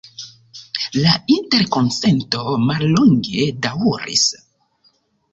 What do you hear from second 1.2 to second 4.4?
interkonsento mallonge daŭris.